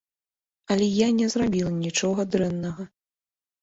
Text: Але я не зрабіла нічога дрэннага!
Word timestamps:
Але 0.75 0.87
я 0.93 1.07
не 1.19 1.29
зрабіла 1.35 1.71
нічога 1.85 2.21
дрэннага! 2.35 2.93